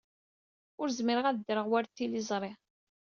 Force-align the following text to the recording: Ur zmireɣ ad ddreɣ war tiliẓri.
Ur 0.81 0.87
zmireɣ 0.97 1.25
ad 1.27 1.35
ddreɣ 1.39 1.65
war 1.71 1.85
tiliẓri. 1.87 2.51